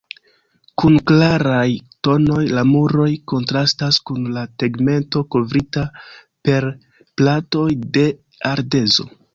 [0.83, 1.67] Kun klaraj
[2.07, 5.85] tonoj, la muroj kontrastas kun la tegmento, kovrita
[6.49, 6.71] per
[7.23, 8.11] platoj de
[8.57, 9.13] ardezo.